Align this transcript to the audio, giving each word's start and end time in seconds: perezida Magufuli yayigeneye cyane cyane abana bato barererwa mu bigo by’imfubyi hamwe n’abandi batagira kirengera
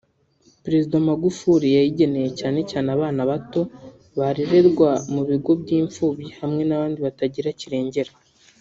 perezida 0.63 0.95
Magufuli 1.09 1.67
yayigeneye 1.75 2.29
cyane 2.39 2.59
cyane 2.69 2.87
abana 2.95 3.21
bato 3.31 3.61
barererwa 4.17 4.89
mu 5.13 5.21
bigo 5.29 5.51
by’imfubyi 5.61 6.29
hamwe 6.39 6.61
n’abandi 6.65 6.97
batagira 7.05 7.51
kirengera 7.61 8.11